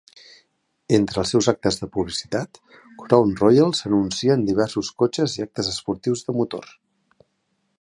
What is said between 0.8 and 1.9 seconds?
Entre els seus actes de